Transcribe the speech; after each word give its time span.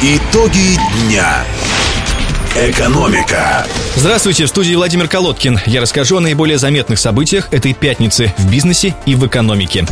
Итоги 0.00 0.78
дня. 1.06 1.44
Экономика. 2.56 3.66
Здравствуйте, 3.96 4.46
в 4.46 4.48
студии 4.48 4.74
Владимир 4.74 5.06
Колодкин. 5.06 5.60
Я 5.66 5.82
расскажу 5.82 6.16
о 6.16 6.20
наиболее 6.20 6.56
заметных 6.56 6.98
событиях 6.98 7.52
этой 7.52 7.74
пятницы 7.74 8.32
в 8.38 8.50
бизнесе 8.50 8.96
и 9.04 9.14
в 9.14 9.26
экономике. 9.26 9.84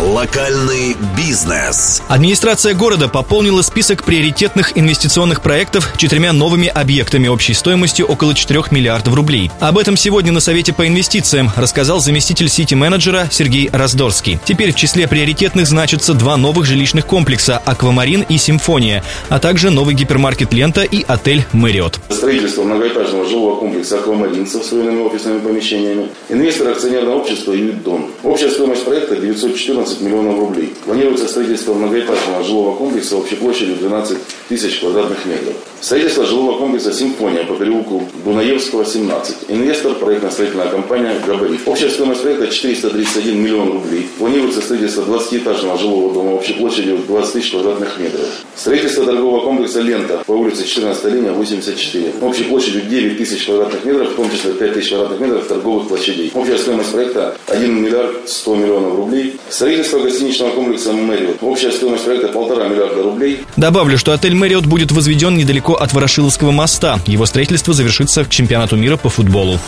Локальный 0.00 0.96
бизнес. 1.16 2.04
Администрация 2.06 2.72
города 2.72 3.08
пополнила 3.08 3.62
список 3.62 4.04
приоритетных 4.04 4.78
инвестиционных 4.78 5.42
проектов 5.42 5.92
четырьмя 5.96 6.32
новыми 6.32 6.68
объектами 6.68 7.26
общей 7.26 7.52
стоимостью 7.52 8.06
около 8.06 8.32
4 8.32 8.62
миллиардов 8.70 9.14
рублей. 9.14 9.50
Об 9.58 9.76
этом 9.76 9.96
сегодня 9.96 10.30
на 10.30 10.38
Совете 10.38 10.72
по 10.72 10.86
инвестициям 10.86 11.50
рассказал 11.56 11.98
заместитель 11.98 12.48
сити-менеджера 12.48 13.26
Сергей 13.32 13.70
Раздорский. 13.72 14.38
Теперь 14.44 14.72
в 14.72 14.76
числе 14.76 15.08
приоритетных 15.08 15.66
значатся 15.66 16.14
два 16.14 16.36
новых 16.36 16.64
жилищных 16.64 17.04
комплекса 17.04 17.58
«Аквамарин» 17.58 18.24
и 18.28 18.38
«Симфония», 18.38 19.02
а 19.28 19.40
также 19.40 19.70
новый 19.70 19.96
гипермаркет 19.96 20.52
«Лента» 20.52 20.82
и 20.82 21.04
отель 21.08 21.44
«Мэриот». 21.52 21.98
Строительство 22.10 22.62
многоэтажного 22.62 23.28
жилого 23.28 23.58
комплекса 23.58 23.98
«Аквамарин» 23.98 24.46
со 24.46 24.60
встроенными 24.60 25.00
офисными 25.00 25.40
помещениями. 25.40 26.08
Инвестор 26.28 26.68
акционерного 26.68 27.16
общества 27.16 27.52
«Юидон». 27.52 28.12
Общая 28.22 28.50
стоимость 28.50 28.84
проекта 28.84 29.16
914 29.16 29.87
15 29.88 30.00
миллионов 30.02 30.38
рублей. 30.38 30.74
Планируется 30.84 31.28
строительство 31.28 31.74
многоэтажного 31.74 32.44
жилого 32.44 32.76
комплекса 32.76 33.16
общей 33.16 33.36
площадью 33.36 33.76
12 33.76 34.18
тысяч 34.48 34.80
квадратных 34.80 35.24
метров. 35.24 35.54
Строительство 35.80 36.26
жилого 36.26 36.58
комплекса 36.58 36.92
«Симфония» 36.92 37.44
по 37.44 37.54
переулку 37.54 38.02
Дунаевского, 38.24 38.84
17. 38.84 39.36
Инвестор– 39.48 39.94
проектно-строительная 40.00 40.68
компания 40.68 41.14
«Габарит». 41.24 41.60
Общая 41.66 41.88
стоимость 41.88 42.22
проекта 42.22 42.48
431 42.48 43.40
миллион 43.40 43.72
рублей. 43.72 44.08
Планируется 44.18 44.60
строительство 44.60 45.02
20-этажного 45.02 45.78
жилого 45.78 46.12
дома 46.12 46.30
общей 46.32 46.54
площадью 46.54 46.98
20 47.06 47.32
тысяч 47.32 47.50
квадратных 47.52 47.96
метров. 47.98 48.26
Строительство 48.56 49.04
торгового 49.04 49.44
комплекса 49.44 49.80
«Лента» 49.80 50.22
по 50.26 50.32
улице 50.32 50.66
14 50.66 51.04
линия, 51.12 51.32
84. 51.32 52.14
Общей 52.22 52.44
площадью 52.44 52.82
9 52.82 53.16
тысяч 53.16 53.44
квадратных 53.44 53.84
метров, 53.84 54.10
в 54.10 54.16
том 54.16 54.30
числе 54.32 54.52
5 54.54 54.74
тысяч 54.74 54.88
квадратных 54.88 55.20
метров 55.20 55.46
торговых 55.46 55.86
площадей. 55.86 56.32
Общая 56.34 56.58
стоимость 56.58 56.90
проекта 56.90 57.36
1 57.46 57.82
миллиард 57.82 58.28
100 58.28 58.56
миллионов 58.56 58.96
рублей. 58.96 59.38
Гостиничного 59.76 60.50
комплекса 60.50 60.92
«Мэриот». 60.92 61.38
Общая 61.42 61.70
стоимость 61.70 62.04
проекта 62.04 62.28
полтора 62.28 62.68
миллиарда 62.68 63.02
рублей. 63.02 63.40
Добавлю, 63.56 63.98
что 63.98 64.12
отель 64.12 64.34
«Мэриот» 64.34 64.66
будет 64.66 64.92
возведен 64.92 65.36
недалеко 65.36 65.74
от 65.74 65.92
Ворошиловского 65.92 66.50
моста. 66.50 66.98
Его 67.06 67.26
строительство 67.26 67.74
завершится 67.74 68.24
к 68.24 68.30
чемпионату 68.30 68.76
мира 68.76 68.96
по 68.96 69.08
футболу. 69.08 69.58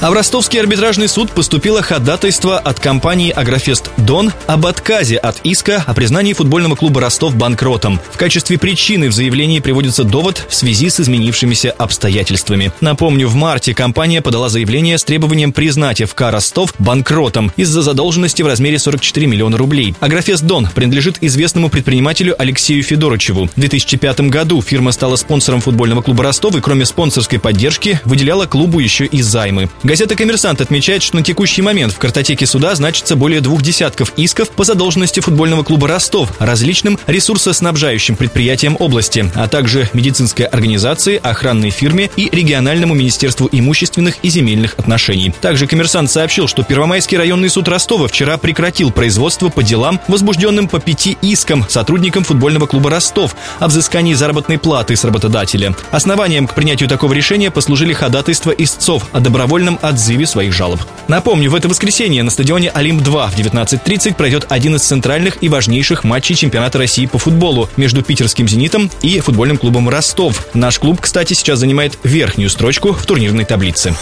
А 0.00 0.10
в 0.10 0.14
Ростовский 0.14 0.60
арбитражный 0.60 1.08
суд 1.08 1.30
поступило 1.30 1.82
ходатайство 1.82 2.58
от 2.58 2.80
компании 2.80 3.30
«Агрофест 3.30 3.90
Дон» 3.96 4.32
об 4.46 4.66
отказе 4.66 5.16
от 5.16 5.40
иска 5.44 5.82
о 5.86 5.94
признании 5.94 6.32
футбольного 6.32 6.76
клуба 6.76 7.00
«Ростов» 7.00 7.36
банкротом. 7.36 8.00
В 8.10 8.18
качестве 8.18 8.58
причины 8.58 9.08
в 9.08 9.12
заявлении 9.12 9.60
приводится 9.60 10.04
довод 10.04 10.44
в 10.48 10.54
связи 10.54 10.88
с 10.90 11.00
изменившимися 11.00 11.70
обстоятельствами. 11.70 12.72
Напомню, 12.80 13.28
в 13.28 13.34
марте 13.34 13.74
компания 13.74 14.22
подала 14.22 14.48
заявление 14.48 14.98
с 14.98 15.04
требованием 15.04 15.52
признать 15.52 16.02
ФК 16.02 16.22
«Ростов» 16.22 16.74
банкротом 16.78 17.52
из-за 17.56 17.82
задолженности 17.82 18.42
в 18.42 18.46
размере 18.46 18.78
44 18.78 19.31
миллиона 19.32 19.56
рублей. 19.56 19.94
«Агрофест 19.98 20.44
Дон» 20.44 20.68
принадлежит 20.72 21.16
известному 21.20 21.70
предпринимателю 21.70 22.36
Алексею 22.38 22.82
Федорычеву. 22.82 23.48
В 23.56 23.60
2005 23.60 24.20
году 24.28 24.60
фирма 24.62 24.92
стала 24.92 25.16
спонсором 25.16 25.60
футбольного 25.60 26.02
клуба 26.02 26.24
«Ростов» 26.24 26.54
и 26.54 26.60
кроме 26.60 26.84
спонсорской 26.84 27.40
поддержки 27.40 28.00
выделяла 28.04 28.46
клубу 28.46 28.78
еще 28.78 29.06
и 29.06 29.22
займы. 29.22 29.70
Газета 29.82 30.14
«Коммерсант» 30.14 30.60
отмечает, 30.60 31.02
что 31.02 31.16
на 31.16 31.22
текущий 31.22 31.62
момент 31.62 31.92
в 31.92 31.98
картотеке 31.98 32.46
суда 32.46 32.74
значится 32.74 33.16
более 33.16 33.40
двух 33.40 33.62
десятков 33.62 34.12
исков 34.16 34.50
по 34.50 34.64
задолженности 34.64 35.20
футбольного 35.20 35.62
клуба 35.62 35.88
«Ростов» 35.88 36.30
различным 36.38 36.98
ресурсоснабжающим 37.06 38.16
предприятиям 38.16 38.76
области, 38.78 39.30
а 39.34 39.48
также 39.48 39.88
медицинской 39.94 40.44
организации, 40.44 41.18
охранной 41.22 41.70
фирме 41.70 42.10
и 42.16 42.28
региональному 42.30 42.94
министерству 42.94 43.48
имущественных 43.50 44.16
и 44.22 44.28
земельных 44.28 44.74
отношений. 44.78 45.32
Также 45.40 45.66
«Коммерсант» 45.66 46.10
сообщил, 46.10 46.48
что 46.48 46.62
Первомайский 46.62 47.16
районный 47.16 47.48
суд 47.48 47.68
Ростова 47.68 48.08
вчера 48.08 48.36
прекратил 48.36 48.90
производство 48.90 49.21
по 49.22 49.62
делам, 49.62 50.00
возбужденным 50.08 50.66
по 50.66 50.80
пяти 50.80 51.16
искам 51.22 51.64
сотрудникам 51.68 52.24
футбольного 52.24 52.66
клуба 52.66 52.90
«Ростов» 52.90 53.36
о 53.60 53.68
взыскании 53.68 54.14
заработной 54.14 54.58
платы 54.58 54.96
с 54.96 55.04
работодателя. 55.04 55.76
Основанием 55.92 56.48
к 56.48 56.54
принятию 56.54 56.88
такого 56.88 57.12
решения 57.12 57.52
послужили 57.52 57.92
ходатайства 57.92 58.50
истцов 58.50 59.06
о 59.12 59.20
добровольном 59.20 59.78
отзыве 59.80 60.26
своих 60.26 60.52
жалоб. 60.52 60.80
Напомню, 61.06 61.50
в 61.50 61.54
это 61.54 61.68
воскресенье 61.68 62.24
на 62.24 62.32
стадионе 62.32 62.70
«Олимп-2» 62.70 63.30
в 63.30 63.38
19.30 63.38 64.14
пройдет 64.14 64.46
один 64.48 64.74
из 64.74 64.82
центральных 64.82 65.38
и 65.40 65.48
важнейших 65.48 66.02
матчей 66.02 66.34
чемпионата 66.34 66.78
России 66.78 67.06
по 67.06 67.18
футболу 67.18 67.68
между 67.76 68.02
питерским 68.02 68.48
«Зенитом» 68.48 68.90
и 69.02 69.20
футбольным 69.20 69.56
клубом 69.56 69.88
«Ростов». 69.88 70.48
Наш 70.52 70.80
клуб, 70.80 71.00
кстати, 71.00 71.34
сейчас 71.34 71.60
занимает 71.60 71.96
верхнюю 72.02 72.50
строчку 72.50 72.92
в 72.92 73.06
турнирной 73.06 73.44
таблице. 73.44 73.94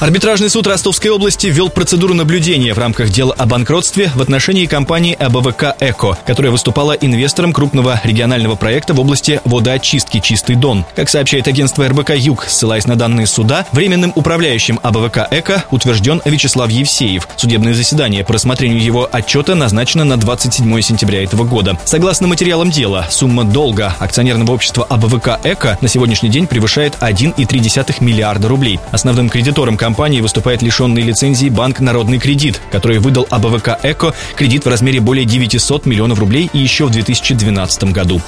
Арбитражный 0.00 0.48
суд 0.48 0.68
Ростовской 0.68 1.10
области 1.10 1.48
ввел 1.48 1.70
процедуру 1.70 2.14
наблюдения 2.14 2.72
в 2.72 2.78
рамках 2.78 3.10
дела 3.10 3.34
о 3.36 3.46
банкротстве 3.46 4.12
в 4.14 4.22
отношении 4.22 4.66
компании 4.66 5.16
АБВК 5.18 5.74
«Эко», 5.80 6.16
которая 6.24 6.52
выступала 6.52 6.92
инвестором 6.92 7.52
крупного 7.52 8.00
регионального 8.04 8.54
проекта 8.54 8.94
в 8.94 9.00
области 9.00 9.40
водоочистки 9.44 10.20
«Чистый 10.20 10.54
Дон». 10.54 10.84
Как 10.94 11.08
сообщает 11.08 11.48
агентство 11.48 11.88
РБК 11.88 12.10
«Юг», 12.14 12.44
ссылаясь 12.44 12.86
на 12.86 12.94
данные 12.94 13.26
суда, 13.26 13.66
временным 13.72 14.12
управляющим 14.14 14.78
АБВК 14.84 15.26
«Эко» 15.32 15.64
утвержден 15.72 16.22
Вячеслав 16.24 16.70
Евсеев. 16.70 17.26
Судебное 17.34 17.74
заседание 17.74 18.22
по 18.22 18.34
рассмотрению 18.34 18.80
его 18.80 19.08
отчета 19.10 19.56
назначено 19.56 20.04
на 20.04 20.16
27 20.16 20.80
сентября 20.80 21.24
этого 21.24 21.42
года. 21.42 21.76
Согласно 21.84 22.28
материалам 22.28 22.70
дела, 22.70 23.08
сумма 23.10 23.42
долга 23.42 23.96
акционерного 23.98 24.52
общества 24.52 24.86
АБВК 24.88 25.40
«Эко» 25.42 25.76
на 25.80 25.88
сегодняшний 25.88 26.28
день 26.28 26.46
превышает 26.46 26.94
1,3 27.00 27.96
миллиарда 27.98 28.46
рублей. 28.46 28.78
Основным 28.92 29.28
кредитором 29.28 29.76
компании 29.76 29.87
выступает 29.94 30.62
лишенный 30.62 31.02
лицензии 31.02 31.48
банк 31.48 31.80
«Народный 31.80 32.18
кредит», 32.18 32.60
который 32.72 32.98
выдал 32.98 33.26
АБВК 33.30 33.78
«Эко» 33.82 34.14
кредит 34.36 34.64
в 34.64 34.68
размере 34.68 35.00
более 35.00 35.24
900 35.24 35.86
миллионов 35.86 36.18
рублей 36.18 36.50
и 36.52 36.58
еще 36.58 36.86
в 36.86 36.90
2012 36.90 37.84
году. 37.84 38.20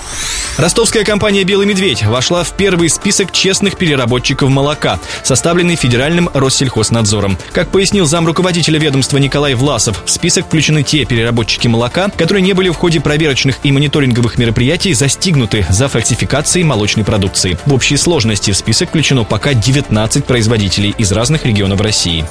Ростовская 0.56 1.04
компания 1.04 1.44
«Белый 1.44 1.66
медведь» 1.66 2.04
вошла 2.04 2.44
в 2.44 2.52
первый 2.52 2.88
список 2.88 3.32
честных 3.32 3.76
переработчиков 3.76 4.50
молока, 4.50 4.98
составленный 5.22 5.76
Федеральным 5.76 6.30
Россельхознадзором. 6.32 7.38
Как 7.52 7.70
пояснил 7.70 8.06
зам 8.06 8.26
руководителя 8.26 8.78
ведомства 8.78 9.18
Николай 9.18 9.54
Власов, 9.54 10.02
в 10.04 10.10
список 10.10 10.46
включены 10.46 10.82
те 10.82 11.04
переработчики 11.04 11.68
молока, 11.68 12.10
которые 12.16 12.42
не 12.42 12.52
были 12.52 12.68
в 12.68 12.76
ходе 12.76 13.00
проверочных 13.00 13.58
и 13.62 13.72
мониторинговых 13.72 14.38
мероприятий 14.38 14.94
застигнуты 14.94 15.66
за 15.68 15.88
фальсификацией 15.88 16.64
молочной 16.64 17.04
продукции. 17.04 17.58
В 17.66 17.74
общей 17.74 17.96
сложности 17.96 18.50
в 18.50 18.56
список 18.56 18.90
включено 18.90 19.24
пока 19.24 19.54
19 19.54 20.24
производителей 20.24 20.94
из 20.98 21.12
разных 21.12 21.46
регионов 21.50 21.80
России. 21.80 22.24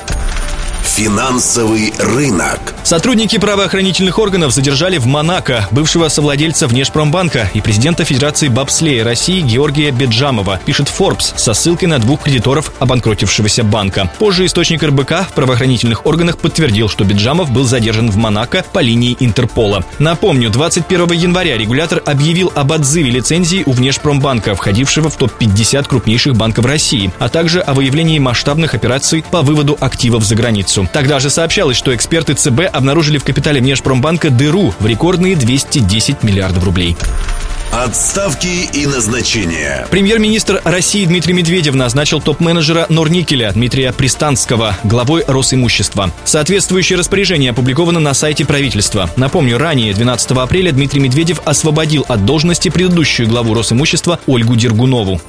Финансовый 0.95 1.93
рынок. 1.99 2.73
Сотрудники 2.83 3.37
правоохранительных 3.37 4.17
органов 4.17 4.51
задержали 4.51 4.97
в 4.97 5.05
Монако 5.05 5.67
бывшего 5.71 6.09
совладельца 6.09 6.67
Внешпромбанка 6.67 7.49
и 7.53 7.61
президента 7.61 8.03
Федерации 8.03 8.47
бобслея 8.47 9.03
России 9.03 9.39
Георгия 9.39 9.91
Беджамова, 9.91 10.59
пишет 10.65 10.87
Forbes 10.87 11.37
со 11.37 11.53
ссылкой 11.53 11.87
на 11.87 11.99
двух 11.99 12.23
кредиторов 12.23 12.73
обанкротившегося 12.79 13.63
банка. 13.63 14.11
Позже 14.17 14.45
источник 14.45 14.83
РБК 14.83 15.29
в 15.29 15.33
правоохранительных 15.35 16.05
органах 16.05 16.39
подтвердил, 16.39 16.89
что 16.89 17.05
Беджамов 17.05 17.51
был 17.51 17.63
задержан 17.63 18.09
в 18.09 18.17
Монако 18.17 18.65
по 18.73 18.79
линии 18.79 19.15
Интерпола. 19.19 19.85
Напомню, 19.99 20.49
21 20.49 21.11
января 21.11 21.55
регулятор 21.55 22.01
объявил 22.05 22.51
об 22.55 22.71
отзыве 22.71 23.11
лицензии 23.11 23.63
у 23.65 23.71
Внешпромбанка, 23.71 24.55
входившего 24.55 25.09
в 25.09 25.15
топ-50 25.15 25.87
крупнейших 25.87 26.35
банков 26.35 26.65
России, 26.65 27.11
а 27.19 27.29
также 27.29 27.61
о 27.61 27.73
выявлении 27.73 28.17
масштабных 28.17 28.73
операций 28.73 29.23
по 29.29 29.43
выводу 29.43 29.77
активов 29.79 30.25
за 30.25 30.35
границу. 30.35 30.78
Тогда 30.87 31.19
же 31.19 31.29
сообщалось, 31.29 31.77
что 31.77 31.95
эксперты 31.95 32.33
ЦБ 32.33 32.61
обнаружили 32.71 33.17
в 33.17 33.23
капитале 33.23 33.61
Внешпромбанка 33.61 34.29
дыру 34.29 34.73
в 34.79 34.85
рекордные 34.85 35.35
210 35.35 36.23
миллиардов 36.23 36.63
рублей. 36.63 36.95
Отставки 37.71 38.67
и 38.73 38.87
назначения. 38.87 39.85
Премьер-министр 39.91 40.59
России 40.63 41.05
Дмитрий 41.05 41.33
Медведев 41.33 41.75
назначил 41.75 42.19
топ-менеджера 42.19 42.87
Норникеля 42.89 43.51
Дмитрия 43.51 43.93
Пристанского 43.93 44.75
главой 44.83 45.23
Росимущества. 45.27 46.11
Соответствующее 46.23 46.97
распоряжение 46.97 47.51
опубликовано 47.51 47.99
на 47.99 48.15
сайте 48.15 48.43
правительства. 48.43 49.07
Напомню, 49.17 49.59
ранее, 49.59 49.93
12 49.93 50.31
апреля, 50.31 50.71
Дмитрий 50.71 50.99
Медведев 50.99 51.41
освободил 51.45 52.05
от 52.07 52.25
должности 52.25 52.69
предыдущую 52.69 53.29
главу 53.29 53.53
Росимущества 53.53 54.19
Ольгу 54.25 54.55
Дергунову. 54.55 55.21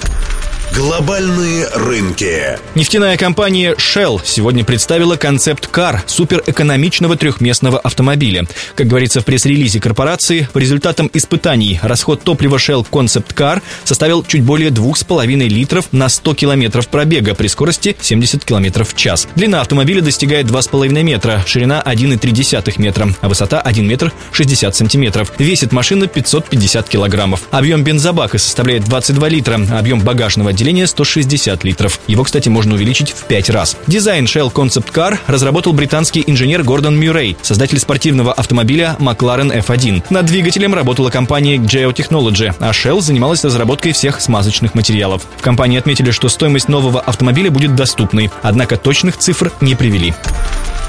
Глобальные 0.74 1.66
рынки. 1.74 2.56
Нефтяная 2.76 3.16
компания 3.16 3.74
Shell 3.74 4.20
сегодня 4.24 4.64
представила 4.64 5.16
концепт 5.16 5.68
CAR– 5.72 5.98
суперэкономичного 6.06 7.16
трехместного 7.16 7.78
автомобиля. 7.80 8.46
Как 8.76 8.86
говорится 8.86 9.20
в 9.20 9.24
пресс-релизе 9.24 9.80
корпорации, 9.80 10.48
по 10.52 10.58
результатам 10.58 11.10
испытаний 11.12 11.80
расход 11.82 12.22
топлива 12.22 12.56
Shell 12.56 12.86
Concept 12.88 13.34
Car 13.34 13.62
составил 13.82 14.22
чуть 14.22 14.44
более 14.44 14.70
2,5 14.70 15.26
литров 15.48 15.86
на 15.90 16.08
100 16.08 16.34
километров 16.36 16.86
пробега 16.86 17.34
при 17.34 17.48
скорости 17.48 17.96
70 18.00 18.44
километров 18.44 18.94
в 18.94 18.96
час. 18.96 19.26
Длина 19.34 19.62
автомобиля 19.62 20.02
достигает 20.02 20.46
2,5 20.46 21.02
метра, 21.02 21.42
ширина 21.46 21.82
1,3 21.84 22.74
метра, 22.78 23.08
а 23.20 23.28
высота 23.28 23.60
1 23.60 23.86
метр 23.86 24.12
60 24.30 24.76
сантиметров. 24.76 25.32
Весит 25.38 25.72
машина 25.72 26.06
550 26.06 26.88
килограммов. 26.88 27.42
Объем 27.50 27.82
бензобака 27.82 28.38
составляет 28.38 28.84
22 28.84 29.28
литра, 29.28 29.60
объем 29.72 30.00
багажного 30.00 30.52
отделения 30.60 30.86
160 30.86 31.64
литров. 31.64 32.00
Его, 32.06 32.22
кстати, 32.22 32.50
можно 32.50 32.74
увеличить 32.74 33.12
в 33.12 33.24
5 33.24 33.48
раз. 33.48 33.78
Дизайн 33.86 34.26
Shell 34.26 34.52
Concept 34.52 34.92
Car 34.92 35.18
разработал 35.26 35.72
британский 35.72 36.22
инженер 36.26 36.62
Гордон 36.64 36.98
Мюррей, 36.98 37.38
создатель 37.40 37.78
спортивного 37.78 38.34
автомобиля 38.34 38.94
McLaren 38.98 39.64
F1. 39.64 40.04
Над 40.10 40.26
двигателем 40.26 40.74
работала 40.74 41.08
компания 41.08 41.56
Geotechnology, 41.56 42.54
а 42.60 42.72
Shell 42.72 43.00
занималась 43.00 43.42
разработкой 43.42 43.92
всех 43.92 44.20
смазочных 44.20 44.74
материалов. 44.74 45.22
В 45.38 45.42
компании 45.42 45.78
отметили, 45.78 46.10
что 46.10 46.28
стоимость 46.28 46.68
нового 46.68 47.00
автомобиля 47.00 47.50
будет 47.50 47.74
доступной, 47.74 48.30
однако 48.42 48.76
точных 48.76 49.16
цифр 49.16 49.50
не 49.62 49.74
привели. 49.74 50.14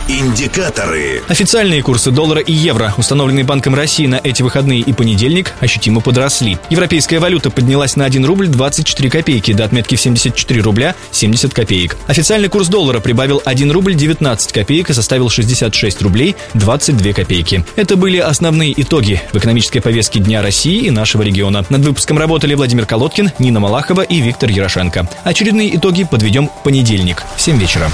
Индикаторы. 0.08 1.22
Официальные 1.30 1.82
курсы 1.84 2.12
доллара 2.12 2.42
и 2.42 2.52
евро, 2.52 2.94
установленные 2.98 3.46
Банком 3.46 3.76
России 3.76 4.08
на 4.08 4.20
эти 4.22 4.42
выходные 4.42 4.82
и 4.82 4.92
понедельник, 4.92 5.54
ощутимо 5.62 6.02
подросли. 6.02 6.58
Европейская 6.70 7.20
валюта 7.20 7.50
поднялась 7.50 7.96
на 7.96 8.04
1 8.06 8.26
рубль 8.26 8.48
24 8.48 9.10
копейки 9.10 9.54
до 9.62 9.66
отметки 9.66 9.96
в 9.96 10.02
74 10.02 10.62
рубля 10.62 10.96
70 11.12 11.54
копеек. 11.54 11.96
Официальный 12.08 12.50
курс 12.50 12.68
доллара 12.68 13.00
прибавил 13.00 13.42
1 13.46 13.72
рубль 13.72 13.94
19 13.94 14.52
копеек 14.52 14.90
и 14.90 14.94
составил 14.94 15.30
66 15.30 16.02
рублей 16.02 16.36
22 16.56 17.14
копейки. 17.14 17.64
Это 17.76 17.96
были 17.96 18.18
основные 18.18 18.74
итоги 18.82 19.22
в 19.32 19.38
экономической 19.38 19.80
повестке 19.80 20.20
Дня 20.20 20.42
России 20.42 20.86
и 20.86 20.90
нашего 20.90 21.22
региона. 21.22 21.64
Над 21.70 21.82
выпуском 21.82 22.18
работали 22.18 22.56
Владимир 22.56 22.88
Колодкин, 22.88 23.32
Нина 23.38 23.60
Малахова 23.60 24.02
и 24.02 24.20
Виктор 24.20 24.50
Ярошенко. 24.50 25.08
Очередные 25.24 25.76
итоги 25.76 26.08
подведем 26.10 26.48
в 26.48 26.64
понедельник 26.64 27.24
в 27.38 27.42
7 27.42 27.60
вечера. 27.60 27.92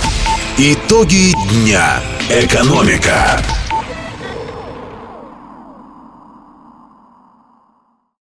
Итоги 0.58 1.34
дня. 1.52 2.02
Экономика. 2.30 3.42